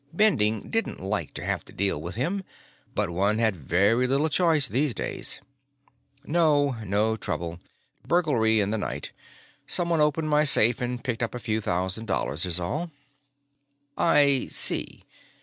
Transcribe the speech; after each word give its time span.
Bending 0.11 0.71
didn't 0.71 0.99
like 0.99 1.31
to 1.35 1.45
have 1.45 1.63
to 1.65 1.71
deal 1.71 2.01
with 2.01 2.15
him, 2.15 2.43
but 2.95 3.11
one 3.11 3.37
had 3.37 3.55
very 3.55 4.07
little 4.07 4.29
choice 4.29 4.67
these 4.67 4.95
days. 4.95 5.41
"No. 6.25 6.75
No 6.83 7.15
trouble. 7.15 7.59
Burglary 8.07 8.59
in 8.61 8.71
the 8.71 8.79
night. 8.79 9.11
Someone 9.67 10.01
opened 10.01 10.27
my 10.27 10.43
safe 10.43 10.81
and 10.81 11.03
picked 11.03 11.21
up 11.21 11.35
a 11.35 11.39
few 11.39 11.61
thousand 11.61 12.07
dollars, 12.07 12.47
is 12.47 12.59
all." 12.59 12.89
"I 13.95 14.47
see." 14.49 15.03